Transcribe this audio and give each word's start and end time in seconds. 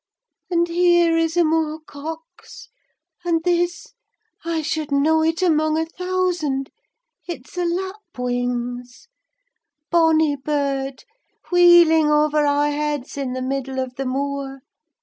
And 0.49 0.67
here 0.67 1.15
is 1.15 1.37
a 1.37 1.43
moor 1.43 1.79
cock's; 1.79 2.69
and 3.23 3.43
this—I 3.43 4.63
should 4.63 4.91
know 4.91 5.21
it 5.21 5.43
among 5.43 5.77
a 5.77 5.85
thousand—it's 5.85 7.55
a 7.55 7.65
lapwing's. 7.65 9.09
Bonny 9.91 10.35
bird; 10.37 11.03
wheeling 11.51 12.09
over 12.09 12.47
our 12.47 12.71
heads 12.71 13.15
in 13.15 13.33
the 13.33 13.43
middle 13.43 13.77
of 13.77 13.93
the 13.93 14.07
moor. 14.07 14.61